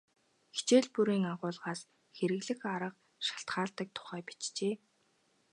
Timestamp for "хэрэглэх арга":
2.17-2.99